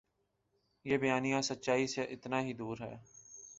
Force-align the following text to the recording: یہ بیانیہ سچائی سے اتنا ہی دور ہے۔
یہ 0.85 0.97
بیانیہ 0.97 1.41
سچائی 1.41 1.87
سے 1.87 2.01
اتنا 2.03 2.41
ہی 2.41 2.53
دور 2.53 2.77
ہے۔ 2.79 2.95